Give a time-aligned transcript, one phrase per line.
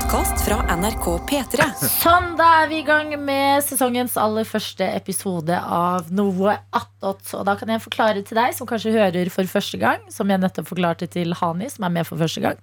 [0.00, 1.64] podkast fra NRK P3.
[2.00, 7.26] Sånn, da er vi i gang med sesongens aller første episode av Noe attåt.
[7.36, 10.40] Og da kan jeg forklare til deg som kanskje hører for første gang, som jeg
[10.40, 12.60] nettopp forklarte til Hani, som er med for første gang,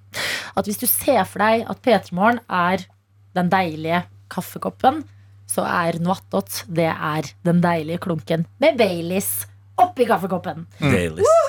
[0.57, 2.87] at hvis du ser for deg at P3 Morgen er
[3.37, 4.01] den deilige
[4.33, 5.03] kaffekoppen,
[5.47, 9.43] så er Noe attåt det er den deilige klunken med Baileys
[9.77, 10.65] oppi kaffekoppen.
[10.81, 11.43] Baileys.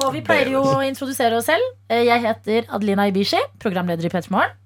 [0.00, 1.74] Og vi pleier jo å introdusere oss selv.
[1.92, 4.62] Eh, Jeg heter Adelina Ibishi, programleder i P3 Morgen.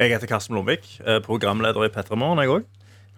[0.00, 2.40] Jeg heter Karsten Blomvik, eh, programleder i Petremorgen.
[2.42, 2.64] Jeg òg.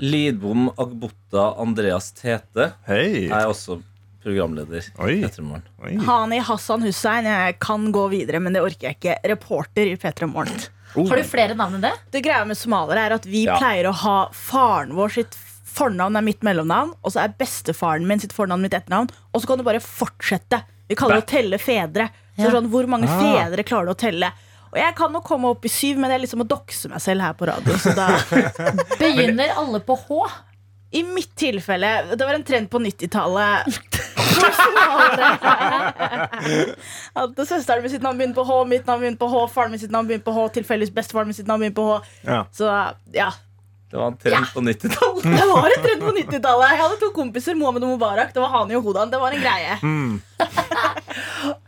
[0.03, 3.29] Lidbom Agbota Andreas Tete Hei.
[3.31, 3.81] er også
[4.25, 4.89] programleder.
[4.99, 5.21] Oi.
[5.21, 5.63] i P3 Morgen.
[5.85, 5.93] Oi.
[6.03, 7.25] Hani Hassan Hussein.
[7.29, 9.17] Jeg kan gå videre, men det orker jeg ikke.
[9.31, 10.59] Reporter i P3 Morgen.
[10.95, 11.93] Har du flere navn enn det?
[12.11, 13.59] Det greia med somaliere er at vi Ja.
[13.59, 15.35] pleier å ha faren vår sitt
[15.75, 19.47] fornavn er mitt mellomnavn, og så er bestefaren min sitt fornavn mitt etternavn, og så
[19.47, 20.63] kan du bare fortsette.
[20.89, 22.11] Vi kaller det å telle fedre.
[22.39, 22.51] Så Ja.
[22.51, 23.21] sånn, Hvor mange Ah.
[23.21, 24.33] fedre klarer du å telle?
[24.75, 26.99] Og jeg kan nok komme opp i syv, men det er liksom må dokse meg
[27.03, 27.77] selv her på radio.
[27.79, 28.09] Så da,
[29.01, 30.19] Begynner alle på H?
[30.95, 33.79] I mitt tilfelle Det var en trend på 90-tallet.
[34.35, 35.39] Hvor somaliere-
[37.23, 39.83] At Søsteren min sitt navn begynner på H, mitt navn begynner på H, faren min
[39.83, 41.99] sitt navn begynner på H, tilfeldigvis bestefaren min sitt navn begynner på H.
[42.27, 42.41] Ja.
[42.55, 42.71] Så
[43.15, 43.31] ja.
[43.95, 45.23] Det var en trend på 90-tallet.
[45.23, 46.71] Det var en trend på 90-tallet.
[46.73, 48.33] Jeg hadde to kompiser, Mohammed og Mubarak.
[48.35, 49.13] Det var Hani og Hodan.
[49.13, 49.77] Det var en greie.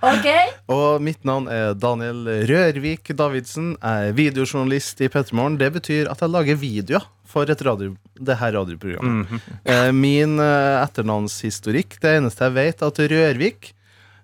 [0.07, 0.27] Ok,
[0.73, 3.75] Og mitt navn er Daniel Rørvik Davidsen.
[3.79, 5.59] Jeg er videojournalist i Petremorgen.
[5.61, 9.47] Det betyr at jeg lager videoer for et radio, det her radioprogrammet.
[9.67, 13.71] Eh, Min eh, etternavnshistorikk, det eneste jeg vet, er at Rørvik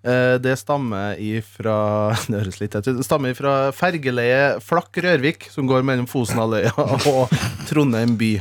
[0.03, 1.77] det stammer ifra
[2.27, 2.97] Det høres litt tett ut.
[2.99, 6.73] Det stammer ifra fergeleiet Flakk Rørvik, som går mellom Fosenhalvøya
[7.13, 7.33] og
[7.69, 8.33] Trondheim by.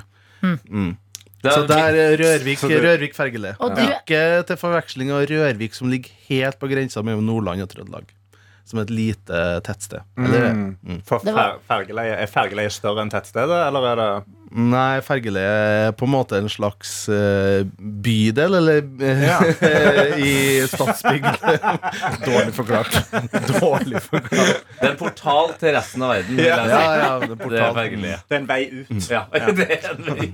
[0.42, 0.96] Mm.
[1.42, 3.56] Det Så er, det er Rørvik, Så Rørvik fergeleie.
[3.86, 8.10] Ikke til forveksling av Rørvik, som ligger helt på grensa mellom Nordland og Trøndelag.
[8.66, 10.06] Som et lite tettsted.
[10.18, 10.78] Mm.
[10.86, 11.00] Mm.
[11.06, 14.10] For fer fergeleie, Er fergeleiet større enn tettstedet, eller er det
[14.52, 15.52] Nei, fergeleie
[15.88, 19.38] er på en måte en slags uh, bydel, eller ja.
[20.28, 20.34] i
[20.68, 21.30] Stadsbygd.
[22.28, 22.98] Dårlig forklart.
[23.48, 24.66] Dårlig forklart.
[24.82, 26.36] det er en portal til resten av verden.
[26.36, 26.58] vil Ja.
[26.60, 27.00] jeg Ja, si.
[27.00, 27.80] ja, det er Det er portal.
[28.02, 29.08] Det er en vei ut.
[29.08, 29.24] Ja.
[29.62, 30.28] Det er en vei.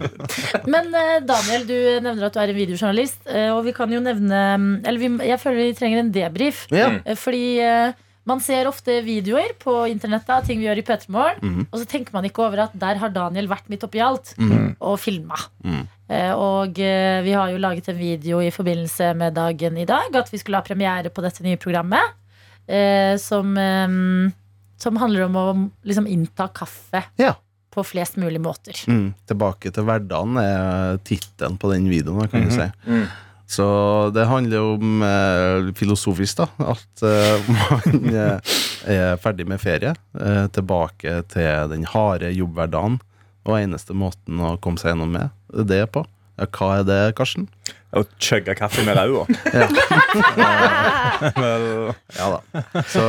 [0.65, 3.21] Men uh, Daniel, du nevner at du er en videojournalist.
[3.29, 6.65] uh, Og vi kan jo nevne mm, Eller vi, jeg føler vi trenger en debrief.
[6.73, 6.89] Ja.
[7.05, 7.93] Eh, Fordi eh,
[8.27, 11.39] man ser ofte videoer på internettet av ting vi gjør i P3morgen.
[11.41, 11.67] Mhm.
[11.71, 14.75] Og så tenker man ikke over at der har Daniel vært midt oppi alt mm.
[14.83, 15.37] og filma.
[15.63, 15.85] Mhm.
[16.09, 20.13] Eh, Og eh, vi har jo laget en video i forbindelse med dagen i dag.
[20.15, 22.13] At vi skulle ha premiere på dette nye programmet.
[22.67, 23.55] eh, Som,
[24.77, 25.45] som handler om å
[25.87, 27.33] liksom innta kaffe Ja.
[27.71, 28.73] på flest mulig måter.
[28.87, 29.13] Mm.
[29.27, 32.27] Tilbake til hverdagen er tittelen på den videoen.
[32.29, 33.07] kan du si Mm.
[33.47, 33.65] Så
[34.13, 36.73] det handler om eh, filosofisk, da.
[36.73, 38.55] At eh, man eh,
[38.91, 39.93] er ferdig med ferie.
[40.19, 42.99] Eh, tilbake til den harde jobbhverdagen.
[43.47, 45.31] Og eneste måten å komme seg gjennom med,
[45.69, 46.03] det er på.
[46.37, 47.47] Ja, hva er det, Karsten?
[47.95, 49.23] Å chugge kaffe med ræva.
[49.55, 49.67] Ja.
[52.17, 52.39] Ja da.
[52.91, 53.03] Så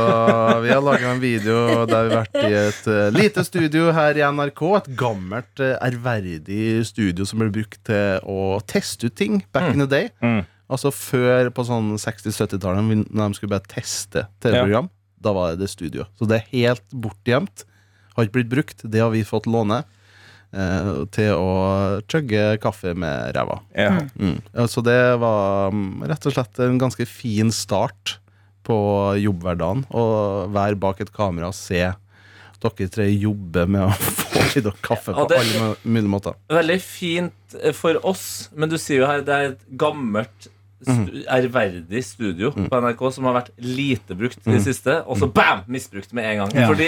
[0.63, 4.17] vi har laga en video der vi har vært i et eh, lite studio her
[4.17, 4.63] i NRK.
[4.79, 9.83] Et gammelt, eh, ærverdig studio som ble brukt til å teste ut ting back in
[9.83, 10.09] the day.
[10.23, 10.41] Mm.
[10.69, 14.89] Altså før på sånn 60-70-tallet, når de skulle bare teste TV-program.
[15.19, 16.07] Da var det det studio.
[16.17, 17.65] Så det er helt bortgjemt.
[18.15, 18.85] Har ikke blitt brukt.
[18.85, 19.83] Det har vi fått låne.
[20.53, 21.49] Eh, til å
[22.09, 23.59] chugge kaffe med ræva.
[23.75, 23.99] ja.
[24.19, 24.39] Mm.
[24.69, 28.17] Så det var mm, rett og slett en ganske fin start
[28.69, 28.77] på
[29.17, 29.85] jobbhverdagen.
[29.89, 30.03] Å
[30.53, 31.89] være bak et kamera og se
[32.59, 36.11] dere tre jobbe med å få i dere kaffe på Ja, det- alle mu- mulige
[36.11, 36.35] måter.
[36.51, 40.49] Veldig fint eh, for oss, men du sier jo her det er et gammelt
[40.79, 45.27] stu ærverdig studio på NRK som har vært lite brukt i det siste, og så
[45.27, 45.65] bam!
[45.67, 46.53] Misbrukt med en gang.
[46.55, 46.67] Ja.
[46.71, 46.87] Fordi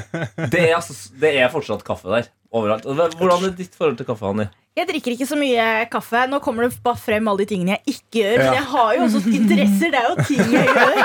[0.52, 2.84] det er, altså, det er fortsatt kaffe der overalt.
[3.18, 4.48] Hvordan er ditt forhold til kaffe, Hanni?
[4.72, 6.22] Jeg drikker ikke så mye kaffe.
[6.32, 8.38] Nå kommer det bare frem alle de tingene jeg ikke gjør.
[8.40, 9.92] Men jeg har jo også interesser.
[9.92, 10.94] Det er jo ting jeg gjør.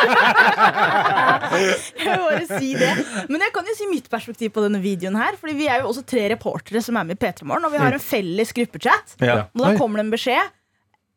[1.57, 2.91] Jeg vil bare si det.
[3.31, 5.35] Men jeg kan jo si mitt perspektiv på denne videoen her.
[5.39, 7.81] Fordi vi er jo også tre reportere som er med i P3 Morgen, og vi
[7.81, 9.17] har en felles gruppechat.
[9.23, 9.41] Ja.
[9.51, 10.53] Og da kommer det en beskjed.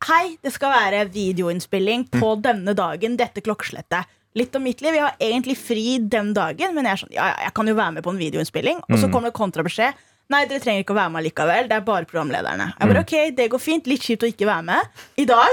[0.08, 4.08] Hei, det skal være videoinnspilling på denne dagen, dette klokkeslettet.
[4.38, 4.94] Litt om mitt liv.
[4.96, 7.74] Jeg har egentlig fri den dagen, men jeg er sånn, ja, ja, jeg kan jo
[7.78, 8.82] være med på en videoinnspilling.
[8.88, 10.06] Og så kommer det kontrabeskjed.
[10.30, 11.64] Nei, dere trenger ikke å være med likevel.
[11.70, 12.66] Det er bare programlederne.
[12.78, 13.88] Jeg bare, ok, det går fint.
[13.90, 15.00] Litt kjipt å ikke være med.
[15.18, 15.52] I dag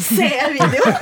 [0.00, 0.94] ser jeg videoen.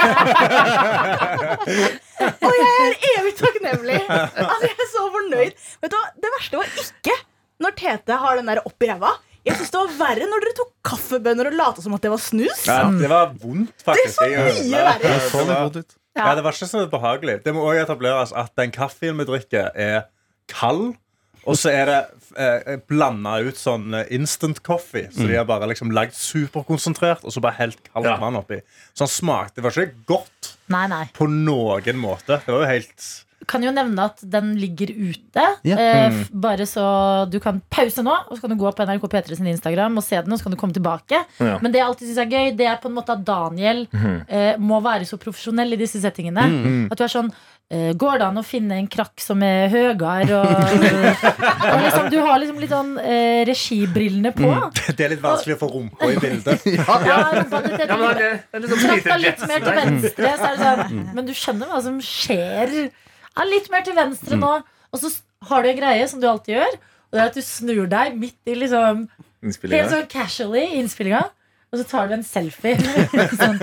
[2.46, 3.98] og jeg er evig takknemlig.
[4.06, 5.52] Altså, jeg er så fornøyd.
[5.82, 7.16] Vet du hva, Det verste var ikke
[7.62, 9.12] når Tete har den der opp i ræva.
[9.46, 12.20] Jeg synes det var verre når dere tok kaffebønner og lata som at det var
[12.22, 12.60] snus.
[12.68, 14.20] Ja, det var vondt, faktisk.
[14.22, 15.02] Det er så mye verre.
[15.02, 15.90] Det Det så var- vondt ut.
[16.14, 17.34] Ja, det var ikke så behagelig.
[17.42, 20.02] Det må også etableres at den kaffen vi drikker, er
[20.52, 20.92] kald
[21.46, 21.96] Og så er det
[22.38, 25.08] eh, blanda ut sånn eh, instant coffee.
[25.10, 28.16] Så de har bare liksom lagd superkonsentrert, og så bare helt kaldt Ja.
[28.20, 28.60] vann oppi.
[28.94, 31.04] Så han smakte Det var ikke godt Nei, nei.
[31.14, 32.38] på noen måte.
[32.44, 33.10] Det var jo helt
[33.50, 35.42] Kan jo nevne at den ligger ute.
[35.66, 35.74] Ja.
[35.76, 39.02] Eh, f- bare så du kan pause nå, og så kan du gå på NRK
[39.10, 41.24] P3 sin Instagram og se den, og så kan du komme tilbake.
[41.40, 41.58] Ja.
[41.60, 43.88] Men det jeg alltid syns er gøy, det er på en måte at Daniel
[44.28, 46.86] eh, må være så profesjonell i disse settingene.
[46.88, 50.40] At du er sånn eh, Går det an å finne en krakk som er høyere?
[50.42, 50.50] Og,
[51.72, 54.50] og liksom, du har liksom litt sånn eh, regibrillene på.
[54.98, 56.66] Det er litt vanskelig å få rumpa i bildet.
[57.08, 60.50] Ja, rumpa til Tete Ja, men det, det er liksom litt mer til venstre, så
[60.50, 62.76] er det sånn Men du skjønner hva som skjer.
[63.32, 64.54] Ja, litt mer til venstre nå.
[64.92, 65.12] Og så
[65.48, 68.18] har du en greie som du alltid gjør, og det er at du snur deg
[68.20, 69.06] midt i liksom
[69.42, 71.24] Helt sånn casually i innspillinga.
[71.72, 72.74] Og så tar du en selfie.
[73.40, 73.54] sånn,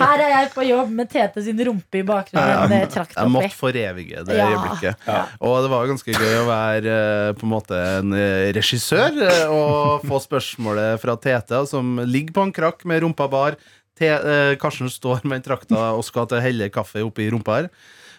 [0.00, 2.64] Her er jeg på jobb med Tete sin rumpe i bakgrunnen.
[2.72, 4.48] med trakt Jeg måtte forevige det Ja.
[4.50, 5.06] øyeblikket.
[5.46, 9.44] Og det var ganske gøy å være eh, på en måte en eh, regissør eh,
[9.54, 13.54] og få spørsmålet fra Tete, som ligger på en krakk med rumpa bar.
[13.96, 17.70] Te, eh, Karsten står med en trakta og skal til helle kaffe oppi rumpa her.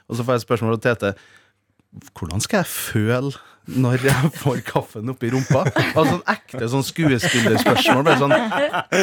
[0.07, 1.11] Og så får jeg spørsmål av Tete.
[2.17, 3.35] Hvordan skal jeg føle
[3.67, 5.65] når jeg får kaffen oppi rumpa?
[5.67, 8.05] Altså sånn ekte sånn skuespillerspørsmål.
[8.07, 8.35] Bare sånn,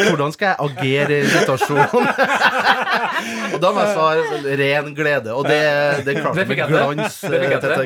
[0.08, 2.06] hvordan skal jeg agere i situasjonen?
[3.54, 5.34] og da må jeg svare sånn, ren glede.
[5.36, 5.60] Og det,
[6.06, 7.20] det klarte vi jeg med glans.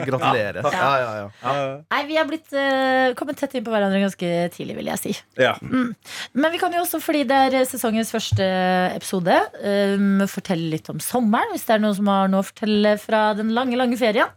[0.06, 0.62] Gratulerer.
[0.62, 1.67] Ja, Ja, ja, ja.
[1.91, 5.19] Nei, vi er blitt uh, kommet tett inn på hverandre ganske tidlig, vil jeg si.
[5.41, 5.56] Ja.
[5.62, 8.47] Men vi kan jo også, fordi det er sesongens første
[8.95, 9.35] episode,
[9.67, 11.50] um, fortelle litt om sommeren.
[11.56, 14.31] Hvis det er noen som har noe å fortelle fra den lange, lange ferien.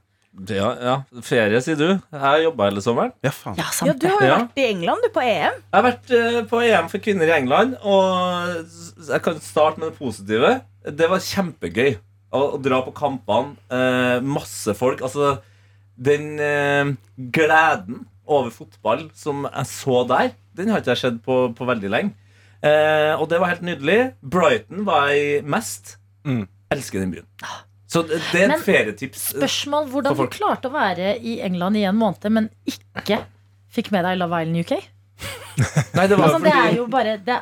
[0.47, 0.93] Ja, ja.
[1.27, 1.87] Ferie, sier du.
[1.91, 3.11] Jeg har jobba hele sommeren.
[3.23, 3.57] ja faen.
[3.59, 4.37] Ja, Ja, du har jo Ja.
[4.45, 5.57] vært i England, du, på EM.
[5.59, 8.65] Jeg har vært eh, på EM for kvinner i England, og
[9.09, 10.61] jeg kan starte med det positive.
[10.87, 11.97] Det var kjempegøy
[12.31, 13.57] å, å dra på kampene.
[13.69, 15.01] Eh, masse folk.
[15.03, 15.41] Altså,
[15.97, 21.41] den eh, gleden over fotball som jeg så der, den har ikke jeg sett på,
[21.57, 22.15] på veldig lenge.
[22.63, 24.13] Eh, og det var helt nydelig.
[24.23, 25.97] Brighton var jeg mest.
[26.23, 26.47] Mm.
[26.71, 27.27] Elsker den byen.
[27.91, 29.27] Så det, er Men et ferietips.
[29.35, 33.19] Spørsmål hvordan du klarte å være i England i en måned, men ikke
[33.71, 34.75] fikk med deg Love Island UK.
[35.97, 37.37] Nei, det var Altså, det er jo bare det,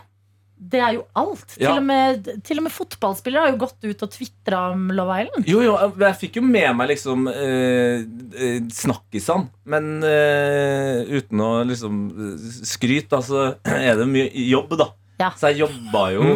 [0.59, 1.53] det er jo alt.
[1.55, 1.69] Ja.
[1.69, 5.19] Til, og med, til og med fotballspillere har jo gått ut og tvitra om Love
[5.23, 5.47] Island.
[5.47, 8.01] Jo, jo, jeg fikk jo med meg liksom eh,
[8.33, 9.47] eh, snakkisene.
[9.69, 13.45] Men eh, uten å liksom eh, skryte, da, så
[13.91, 14.89] er det mye jobb, da.
[15.19, 15.29] Ja.
[15.35, 16.27] Så jeg jobba jo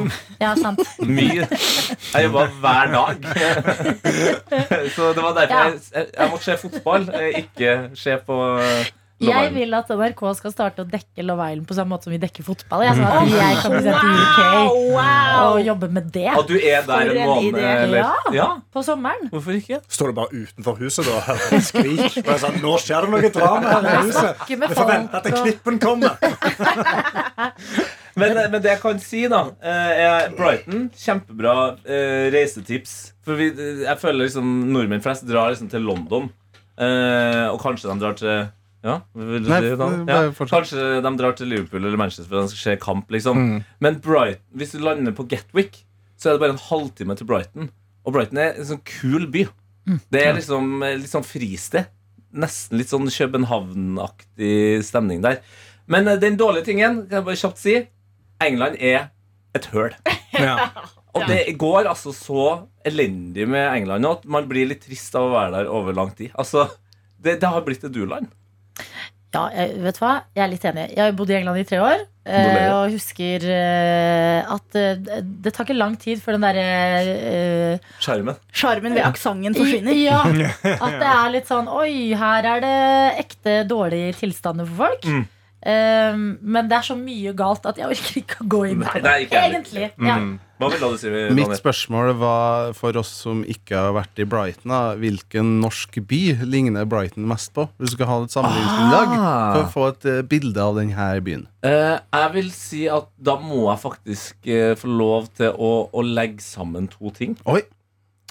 [0.42, 0.82] Ja, sant.
[1.00, 1.46] mye.
[1.48, 3.30] Jeg jobba hver dag.
[4.96, 5.70] så det var derfor Ja.
[5.70, 8.42] jeg, jeg, måtte se fotball, eh, ikke se på
[9.24, 12.12] Love Jeg vil at NRK skal starte å dekke Love Island på samme måte som
[12.12, 12.84] vi dekker fotball.
[12.84, 14.40] Jeg, sånn at jeg kan bli sendt til UK
[15.44, 17.98] og jobbe med det At du er der en måned, eller?
[18.02, 18.14] Ja.
[18.36, 18.50] ja.
[18.74, 19.32] på sommeren.
[19.32, 19.80] Hvorfor ikke?
[19.88, 22.20] Står du bare utenfor huset da og hører et skrik?
[22.28, 24.48] Bare sånn, Nå skjer det noe drama her i huset.
[24.50, 26.18] Vi får vente til klippen kommer.
[28.20, 30.90] Men, men det jeg kan si, da, eh, er Brighton.
[30.98, 33.14] Kjempebra eh, reisetips.
[33.26, 33.48] For vi,
[33.86, 36.28] jeg føler liksom nordmenn flest drar liksom til London.
[36.78, 38.36] Eh, og kanskje de drar til
[38.84, 39.60] Ja, Nei?
[40.10, 40.20] Ja.
[40.36, 43.10] Kanskje de drar til Liverpool eller Manchester for de skal se kamp.
[43.14, 45.86] liksom Men Brighton, hvis du lander på Gatwick,
[46.20, 47.70] så er det bare en halvtime til Brighton.
[48.04, 49.48] Og Brighton er en sånn kul by.
[50.12, 51.90] Det er liksom eh, litt sånn fristed.
[52.34, 55.42] Nesten litt sånn København-aktig stemning der.
[55.92, 57.76] Men eh, den dårlige tingen, kan jeg bare kjapt si
[58.42, 59.10] England er
[59.56, 59.94] et høl.
[60.34, 60.70] Ja.
[61.14, 62.46] Og det går altså så
[62.90, 66.10] elendig med England nå at man blir litt trist av å være der over lang
[66.18, 66.32] tid.
[66.42, 66.66] Altså,
[67.22, 68.32] det, det har blitt et du-land.
[69.34, 70.14] Ja, jeg, vet du hva?
[70.38, 70.88] Jeg er litt enig.
[70.94, 72.02] Jeg har bodd i England i tre år.
[72.26, 76.66] eh, og husker eh, at eh, det tar ikke lang tid før den derre
[77.12, 78.38] eh, Skjermen.
[78.54, 79.98] Sjarmen ved aksenten forsvinner.
[79.98, 80.20] Ja,
[80.78, 82.76] at det er litt sånn Oi, her er det
[83.26, 85.10] ekte dårlige tilstander for folk.
[85.10, 85.26] Mm.
[85.66, 88.98] Eh, men det er så mye galt at jeg orker ikke å gå inn Nei,
[89.00, 89.06] der.
[89.32, 89.44] nei.
[89.44, 89.86] Egentlig.
[90.04, 90.18] Ja.
[90.60, 91.10] Hva vil du si?
[91.36, 96.20] Mitt spørsmål var for oss som ikke har vært i Brighton, da, hvilken norsk by
[96.48, 97.66] ligner Brighton mest på?
[97.80, 99.54] Hvis du skal ha et sammenligningsgrunnlag Ah.
[99.56, 101.48] for å få et uh, bilde av denne byen.
[101.66, 106.06] Uh, jeg vil si at da må jeg faktisk uh, få lov til å, å
[106.06, 107.36] legge sammen to ting.
[107.50, 107.62] Oi!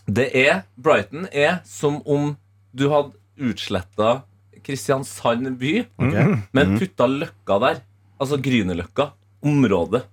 [0.07, 2.33] Det er Brighton er som om
[2.75, 3.13] du hadde
[3.43, 4.23] utsletta
[4.67, 6.37] Kristiansand by, okay.
[6.55, 7.83] men putta Løkka der.
[8.23, 9.11] Altså Grünerløkka.
[9.43, 10.05] Området.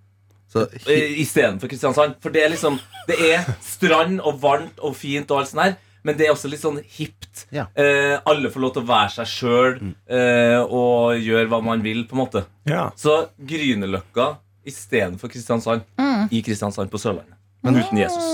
[0.49, 2.17] Så, eh, Istedenfor Kristiansand.
[2.21, 5.77] For det er liksom Det er strand og varmt og fint og alt sånt her.
[6.03, 7.45] Men det er også litt sånn hipt.
[7.53, 7.67] Ja.
[7.75, 9.73] Eh, alle får lov til å være seg sjøl
[10.07, 12.45] eh, og gjøre hva man vil, på en måte.
[12.69, 12.87] Ja.
[12.97, 14.31] Så Grünerløkka
[14.69, 15.83] istedenfor Kristiansand.
[16.31, 17.38] I Kristiansand på Sørlandet.
[17.63, 18.27] Uten Jesus.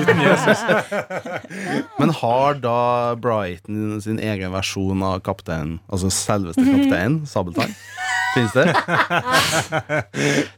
[0.00, 0.60] Uten Jesus
[2.00, 5.78] Men har da Brighton sin egen versjon av kapteinen?
[5.90, 7.22] Altså selveste kapteinen?
[7.26, 7.74] Sabeltann?
[8.34, 8.68] Fins det?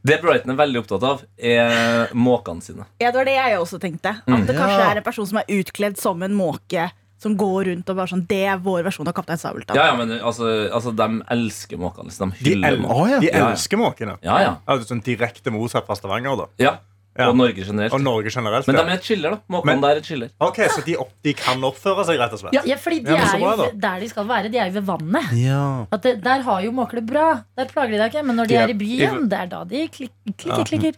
[0.06, 2.84] Det Brighton er veldig opptatt av, er måkene sine.
[3.00, 4.16] Ja, det var det jeg også tenkte.
[4.20, 6.90] At det kanskje er en person som er utkledd som en måke.
[7.22, 9.76] Som går rundt og bare sånn Det er vår versjon av Kaptein Sabeltann.
[9.78, 12.10] Ja, ja, men altså, altså De elsker måkene.
[12.10, 12.32] Liksom.
[12.34, 13.20] De De, hyller el ja.
[13.22, 13.50] de Ja, ja.
[13.52, 14.16] elsker måkene.
[14.26, 14.56] Ja, ja.
[14.66, 16.34] Altså, sånn direkte motsatt fra Stavanger.
[16.42, 16.72] da ja.
[17.18, 17.26] Ja.
[17.28, 17.92] Og Norge generelt.
[17.92, 18.66] Og Norge generelt.
[18.66, 18.82] Men ja.
[18.88, 19.38] de er chiller, da.
[19.52, 20.30] Måkene Men- der er chiller.
[20.40, 22.54] Ok, Så de, opp, de kan oppføre seg, rett og slett?
[22.64, 23.70] Ja, fordi de Ja, er jo bra, da.
[23.84, 24.48] der de skal være.
[24.50, 25.32] De er jo ved vannet.
[25.36, 25.86] Ja.
[25.92, 27.44] At det, der har jo måker det bra.
[27.56, 28.24] Der plager de deg ikke.
[28.24, 30.94] Men når de De er- er i byen, det er da de klik, klikker, klikker.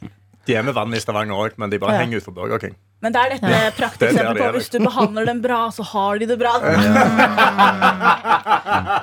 [0.46, 1.98] De er med vann i Stavanger òg, men de bare Ja.
[2.04, 2.74] henger utenfor Burger King.
[3.02, 3.70] Men det er dette ja.
[3.76, 6.52] prakteksempel det på hvis du behandler dem bra, så har de det bra.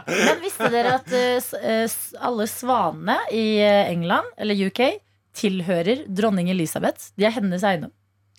[0.08, 4.82] Men visste dere at uh, s- alle svanene i eh, England, eller UK,
[5.38, 7.12] tilhører dronning Elisabeth?
[7.18, 7.92] De er hennes eiendom.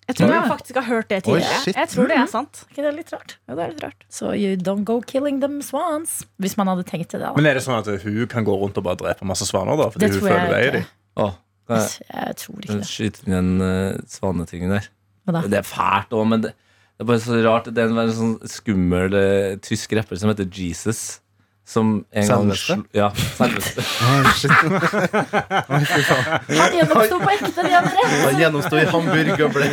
[0.03, 1.59] Jeg tror jeg faktisk har hørt det tidligere.
[1.63, 2.57] Oi, Jeg tror det er sant.
[2.59, 2.71] Mm.
[2.73, 3.37] ikke det litt rart?
[3.47, 4.01] Ja, det er litt rart.
[4.11, 6.25] Så you don't go killing them swans.
[6.43, 7.29] Hvis man hadde tenkt til det.
[7.37, 9.79] Men er det sånn at hun kan gå rundt og bare drepe masse svaner?
[9.79, 9.87] da?
[9.93, 11.39] Fordi Det hun tror føler det jeg i ikke.
[11.69, 12.89] Jeg tror ikke det.
[12.89, 14.89] skyte inn den uh, svanetingen der?
[15.23, 15.45] Hva da?
[15.47, 17.71] Det er fælt òg, men det, det er bare så rart.
[17.71, 21.21] Det er en en sånn skummel uh, tysk rapper som heter Jesus.
[21.65, 22.75] Som en Selveste?
[22.75, 23.83] Gang, Ja, selveste.
[24.11, 24.51] Oi, shit.
[24.51, 26.25] Oi, fy faen.
[26.59, 28.07] Han gjennomsto på ekte, de andre.
[28.25, 29.69] Han gjennomsto i Hamburg og ble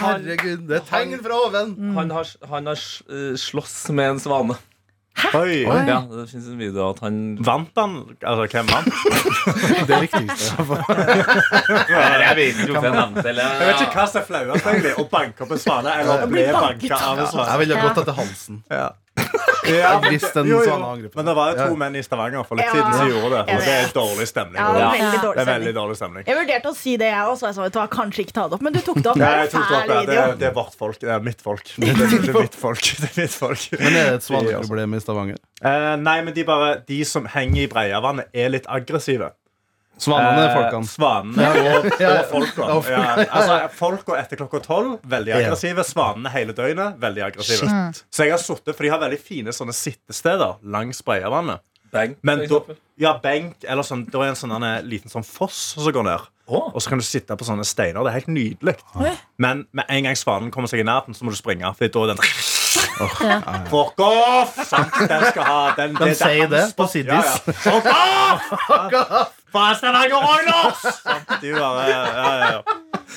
[0.00, 1.76] Herregud, det er tegn fra oven!
[1.96, 4.56] Han har, han har eh, slåss med en svane.
[5.34, 5.60] Oi.
[5.86, 7.92] Ja, det fins en video av at han Vant han?
[8.26, 8.88] Altså, hvem vant?
[9.88, 10.64] Det er viktigste.
[11.90, 13.36] Jeg vet ikke hvorfor jeg nevnte det.
[13.38, 14.94] Jeg vet ikke hva som er flauest, egentlig.
[14.98, 17.58] Å banke opp en svane eller å bli banka av en Jeg svane.
[17.62, 18.60] ville gått etter halsen.
[18.72, 18.88] Ja.
[19.70, 20.76] Ja, Hvis den jo, jo.
[21.14, 21.76] Men det var jo to Ja.
[21.78, 22.72] menn i Stavanger for litt Ja.
[22.74, 23.54] siden som gjorde det.
[23.54, 24.56] Og det er dårlig stemning.
[24.56, 24.90] Ja, Ja.
[24.90, 26.24] veldig Det dårlig er veldig dårlig stemning.
[26.26, 27.46] Jeg vurderte å si det, jeg også.
[27.46, 29.18] Jeg sa, du har kanskje ikke ta det opp, men du tok det opp.
[29.18, 30.00] Det Nei, jeg tok det opp, ja.
[30.06, 30.98] det, er, det er vårt folk.
[30.98, 31.64] Det er mitt folk.
[31.76, 32.80] Det er, det er mitt folk.
[33.00, 33.68] Det er mitt folk.
[33.78, 35.36] Men er det et svaneproblem i Stavanger?
[35.62, 39.30] Eh, nei, men de, bare, de som henger i Breiavannet, er litt aggressive.
[40.00, 40.88] Svanene er Eh, folkene.
[40.88, 42.12] Svanene og, Ja.
[42.16, 42.68] og folka.
[42.90, 45.84] Ja, altså, folka etter klokka tolv, veldig aggressive.
[45.84, 47.68] Svanene hele døgnet, veldig aggressive.
[48.10, 51.60] Så jeg har sittet, for de har veldig fine sånne sittesteder langs Breiavannet.
[51.90, 52.60] Benk, Men da,
[53.02, 56.28] ja, benk, eller sånn, det er en sånn en liten sånn foss som går ned.
[56.46, 56.70] Oh.
[56.74, 57.98] Og så kan du sitte på sånne steiner.
[58.06, 58.76] Det er helt nydelig.
[58.94, 59.10] Oh.
[59.42, 61.66] Men med en gang svanen kommer seg i nærheten, så må du springe.
[61.74, 62.59] Fordi da er den.
[63.70, 64.54] Fuck off!
[64.68, 64.94] Sant?
[65.10, 66.86] Den skal ha den, De sier det på.
[66.90, 67.30] Siddis.
[67.66, 68.56] Ja, ja.
[68.68, 69.36] Fuck off!
[69.50, 70.84] Faen, Stavanger Oilers!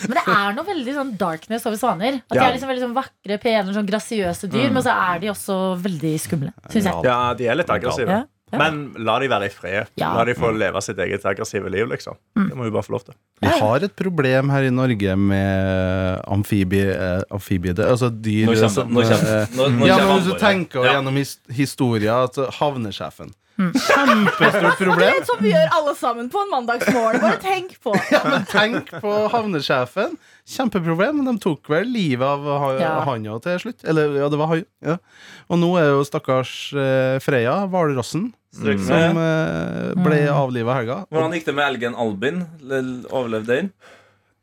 [0.03, 2.17] Men det er noe veldig sånn darkness over svaner.
[2.25, 5.29] At de er liksom veldig sånn vakre, pene, sånn grasiøse dyr, men så er de
[5.33, 6.53] også veldig skumle.
[6.73, 7.03] Synes jeg.
[7.05, 8.17] ja, de er litt aggressive.
[8.53, 8.59] Ja.
[8.61, 9.87] Men la de være i fred.
[9.97, 10.11] Ja.
[10.13, 12.15] La de få leve sitt eget aggressive liv, liksom.
[12.37, 13.15] Det må vi bare få lov til.
[13.41, 18.69] Vi har et problem her i Norge med amfibie, eh, amfibie Altså dyr Nå kommer
[18.69, 20.93] som, nå kommer- eh, nå- nå Ja, men Hvis du tenker Ja.
[21.01, 25.11] gjennom his historia at havnesjefen Kjempestort problem.
[25.13, 27.21] Det er som vi gjør alle sammen på en mandagsmorgen.
[27.21, 30.15] Bare tenk på Ja, men tenk på havnesjefen.
[30.49, 31.23] Kjempeproblem.
[31.27, 32.93] De tok vel livet av ha- Ja.
[33.05, 33.83] hanja til slutt.
[33.87, 34.65] Eller, ja, det var han.
[34.83, 34.97] Ja.
[35.49, 39.95] Og nå er jo stakkars eh, Freya, hvalrossen, Strøk som med.
[39.97, 40.99] eh, ble avliva i helga.
[41.09, 42.43] Hvordan gikk det med elgen Albin?
[43.09, 43.71] Overlevde den?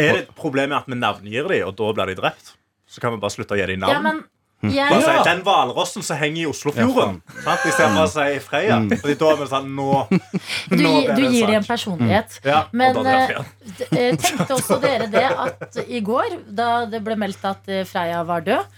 [0.00, 2.54] Er det problemet at vi navngir dem, og da blir de drept?
[2.90, 3.94] Så kan vi bare slutte å gi dem navn?
[3.94, 4.22] Ja, men
[4.60, 7.22] Bare jeg, si, Den hvalrossen som henger i Oslofjorden.
[7.32, 8.76] I stedet for å si Freya.
[9.00, 12.34] Fordi da er vi sånn Nå, du, nå du gir dem en personlighet.
[12.34, 12.36] personlighet.
[12.44, 13.54] Ja, Men og da traff
[13.88, 18.20] eh, eh, tenkte også dere det at i går, da det ble meldt at Freya
[18.28, 18.68] var død,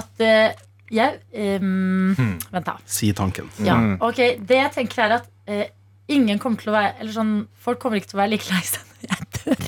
[0.00, 0.24] at
[0.90, 2.38] eh, um, hmm.
[2.52, 2.76] Vent, da.
[2.86, 3.50] Si tanken.
[3.64, 5.64] Ja, ok, Det jeg tenker, er at uh,
[6.08, 8.64] ingen kommer til å være Eller sånn, folk kommer ikke til å være like lei
[8.64, 9.60] seg når jeg dør.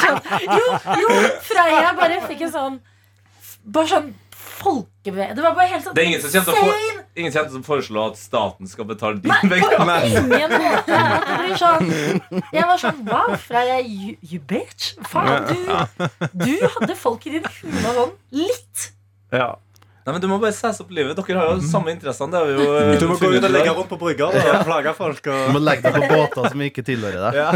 [0.00, 0.66] Sånn, jo,
[1.02, 1.08] jo,
[1.46, 2.76] Freya bare fikk en sånn
[3.64, 4.08] Bare sånn
[4.60, 5.24] folkebe...
[5.36, 6.56] Det var bare helt sånn Det er ingen som kjente å,
[7.20, 9.60] ingen som til å foreslå at staten skal betale din blir
[11.60, 11.84] sånn
[12.56, 14.84] Jeg var sånn Wow, Freya, you, you bitch.
[15.10, 15.56] Faen, du,
[16.44, 18.76] du hadde folk i din hule hånd litt.
[19.32, 19.58] Ja.
[20.00, 21.16] Nei, men Du må bare sesse opp livet.
[21.18, 22.32] Dere har jo samme interessene.
[22.32, 24.62] Det er jo eh, Du må gå ut og legge rundt på brygga og ja.
[24.66, 25.22] plage folk.
[25.26, 27.34] Du må legge deg på båter som ikke tilhører deg.
[27.38, 27.50] Ja.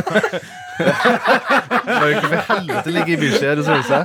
[1.88, 4.04] Bare ikke for helvete ligge i Bislett og sove seg.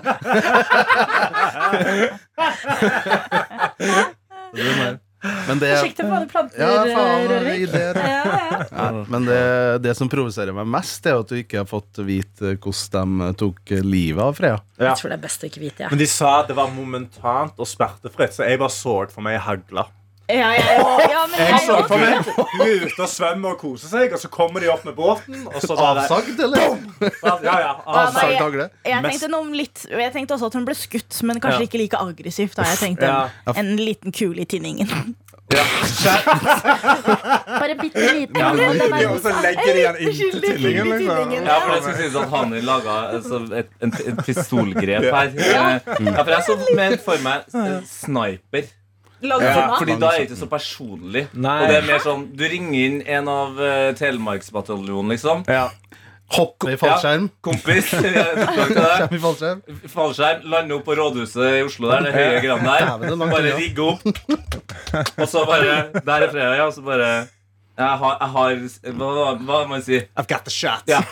[5.21, 7.63] Men det Prosjektet på planter, Ja, faen, Rørvik.
[7.67, 7.97] ideer.
[7.99, 8.59] Ja, ja.
[8.71, 9.39] Ja, men det,
[9.83, 13.73] det som provoserer meg mest, er at du ikke har fått vite hvordan de tok
[13.83, 14.61] livet av Freya.
[14.79, 14.93] Ja.
[14.93, 15.83] Jeg tror det er best å ikke vite.
[15.83, 15.89] Ja.
[15.91, 19.35] Men de sa at det var momentant og smertefritt, så jeg bare så for meg
[19.41, 19.89] i hagla.
[20.29, 23.55] Ja, ja, ja, ja, men Jeg jeg så for meg Hun er ute og svømmer
[23.55, 26.75] og koser seg, og så kommer de opp med båten, og så Avsagd, eller?
[27.01, 27.71] Ja, ja.
[27.85, 28.67] Avsagd jeg- hagle?
[28.85, 31.69] Jeg tenkte, noe litt, jeg tenkte også at hun ble skutt, men kanskje Ja.
[31.71, 32.55] ikke like aggressivt.
[32.59, 32.67] Da.
[32.69, 33.29] Jeg tenkte Ja.
[33.47, 35.15] en, en liten kule i tinningen.
[35.49, 35.63] Ja.
[37.59, 38.37] Bare bitte liten.
[38.37, 38.51] Ja,
[39.09, 41.31] og så legger de den inntil tinningen, liksom.
[41.33, 43.91] Ja, for det skal sies at han laga altså, et, en,
[44.27, 45.31] pistolgrep her.
[45.41, 48.69] Ja, for jeg så mer for meg eh, sniper.
[49.21, 49.75] Ja.
[49.75, 51.25] Fordi da er det ikke så personlig.
[51.33, 51.57] Nei.
[51.63, 55.43] Og det er mer sånn Du ringer inn en av uh, Telemarksbataljonen, liksom.
[55.49, 55.69] Ja.
[56.29, 57.25] Hopp i fallskjerm.
[57.41, 57.89] Kompis.
[57.93, 58.77] ja, kompis.
[58.99, 59.63] Kjem i fallskjerm.
[59.89, 60.45] Fallskjerm.
[60.53, 62.05] Lande opp på rådhuset i Oslo der.
[62.05, 63.09] Det høye greiene der.
[63.09, 64.05] Er Bare rigge opp.
[65.17, 66.67] Og så bare Der er fredag, ja.
[66.69, 67.09] Og så bare
[67.79, 68.49] Jeg har, jeg har
[68.99, 69.97] hva, hva, hva må jeg si?
[70.19, 70.83] I've got the shot.
[70.89, 70.99] Ja.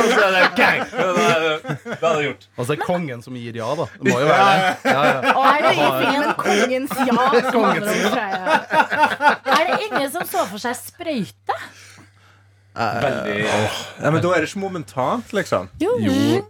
[0.00, 0.80] Og så er det gang!
[0.88, 2.78] Da er det så er det.
[2.86, 3.84] Kongen som gir ja, da.
[3.98, 4.72] Det må jo være det.
[4.88, 5.34] Ja, ja.
[5.34, 7.18] Og er det i filmen Kongens ja
[7.50, 8.16] som handler om?
[9.52, 11.54] Er det ingen som så for seg sprøyte?
[12.80, 15.68] Veldig Ja, men da er det ikke momentant, liksom.
[15.82, 15.92] Jo.
[16.06, 16.40] Jo.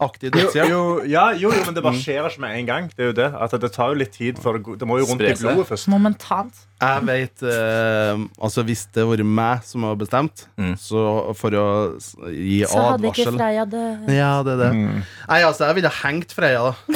[0.00, 0.70] Aktiv Jo, dødshjelp.
[0.70, 2.90] jo, ja, jo, jo, men det bare skjer ikke med en gang.
[2.94, 3.28] Det er jo det.
[3.34, 4.76] At det tar jo litt tid før det går.
[4.78, 5.88] Det må jo rundt i blodet først.
[5.90, 6.54] Momentant.
[6.78, 10.74] Jeg vet eh, Altså Hvis det hadde vært meg som hadde bestemt, Mm.
[10.78, 11.66] så for å
[11.98, 14.14] s- gi Så hadde ikke advarsel Freya det.
[14.14, 14.70] Ja, det er det.
[14.74, 15.02] Mm.
[15.28, 16.74] Nei, altså, jeg ville hengt Freya, da.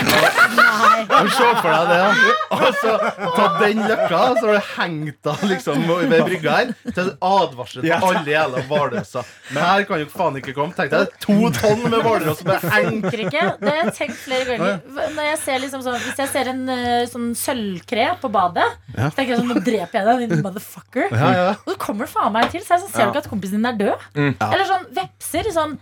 [0.52, 1.28] Nei.
[1.32, 2.32] Se for deg det.
[2.52, 2.92] Altså,
[3.36, 6.72] ta den løkka, så har du hengt henne liksom, ved brygga her.
[6.88, 7.98] Til en advarsel Ja.
[8.02, 8.62] for alle jævla
[9.52, 10.74] Men Her kan jo faen ikke komme.
[10.76, 13.02] Tenk deg to tonn med hvalross som er hengt.
[13.06, 13.44] funker ikke.
[13.60, 14.80] Det har jeg tenkt flere ganger.
[15.16, 19.08] Når jeg ser liksom sånn, hvis jeg ser en eh, sånn sølvkre på badet, Ja.
[19.10, 21.09] så tenker jeg sånn, nå dreper jeg deg, din motherfucker.
[21.11, 21.49] Ja, ja.
[21.64, 23.59] Og så kommer det faen meg til, så er sånn, ser du ikke at kompisen
[23.59, 24.07] din er død?
[24.19, 24.31] Mm.
[24.49, 25.75] Eller sånn vepser, sånn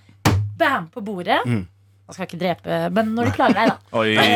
[0.61, 1.41] bam på bordet.
[1.49, 1.67] Mm.
[2.11, 3.77] Man skal ikke drepe, men når du plager deg, da.
[4.01, 4.31] Oi, oi,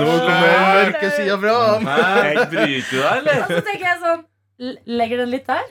[0.00, 1.86] Nå kommer mørke sida fram.
[1.86, 3.44] Bryter du deg, eller?
[3.44, 4.26] Og så tenker jeg sånn,
[5.00, 5.70] legger den litt der.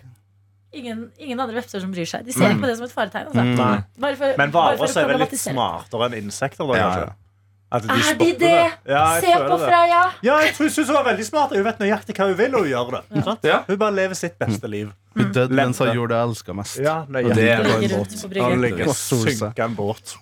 [0.79, 2.27] Ingen, ingen andre vepser som bryr seg.
[2.27, 3.31] De ser ikke på det som et faretegn.
[3.31, 3.41] Altså.
[3.41, 3.85] Mm.
[4.03, 7.09] Bare for, Men varer er vel litt smartere enn insekter, da, Ja, ja.
[7.71, 8.71] At de Er de det?
[8.89, 9.67] Ja, Se på det.
[9.67, 10.01] Freya!
[10.25, 11.51] Ja, jeg tror- synes hun var veldig smart.
[11.53, 13.03] Hun vet nøyaktig hva hun vil, og hun gjør det.
[13.45, 13.59] Ja.
[13.67, 14.89] Hun bare lever sitt beste liv.
[15.15, 16.79] Hun døde mens hun gjorde det hun elska mest.
[16.81, 17.35] Ja, nøyaktig.
[17.35, 18.41] det er en båt.
[18.41, 20.15] Han ligger Og synker en båt.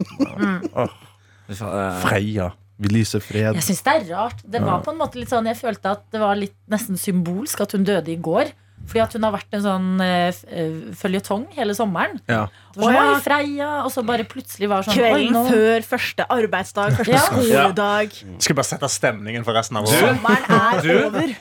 [1.50, 2.50] Eh, Freya.
[2.78, 3.56] Vi lyser fred.
[3.58, 4.42] Jeg syns det er rart.
[4.46, 7.62] Det var på en måte litt sånn Jeg følte at det var litt nesten symbolsk
[7.64, 8.52] at hun døde i går.
[8.88, 12.22] Fordi at hun har vært en sånn uh, føljetong hele sommeren.
[12.32, 12.46] Ja.
[12.72, 13.08] Det var sånn, ja.
[13.18, 17.18] Oi, Freya Og så bare plutselig var sånn Oi, Kvelden nå før første arbeidsdag, første
[17.18, 17.26] Ja.
[17.26, 18.16] skoledag.
[18.40, 20.00] Skal bare sette stemningen for resten av året.
[20.00, 20.94] Sommeren er Du?
[21.10, 21.36] over.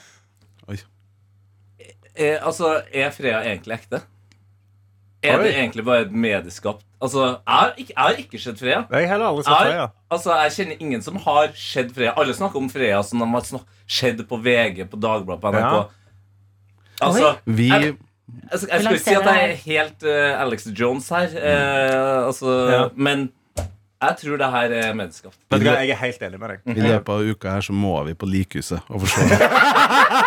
[2.16, 4.02] er, altså, er Freya egentlig ekte?
[5.26, 8.78] Er det egentlig bare et medieskapt Altså, jeg har ikke, jeg har ikke sett Freya.
[8.90, 9.86] Jeg heller aldri sett Freya.
[10.10, 12.14] altså, jeg kjenner ingen som har sett Freya.
[12.16, 13.42] Alle snakker om Freya som de har
[13.86, 15.74] skjedd sett på VG, på Dagbladet, på NRK.
[15.76, 15.82] Ja.
[17.00, 17.94] Altså, Vi jeg, jeg,
[18.60, 22.68] skal- jeg skal ikke si at jeg er helt uh, Alex Jones her, uh, altså,
[22.70, 22.84] Ja.
[22.96, 23.30] men
[24.06, 25.38] jeg tror det her er medieskapt.
[25.50, 26.64] Vet du hva, Jeg er helt enig med deg.
[26.76, 29.26] I løpet av uka her så må vi på likhuset og se.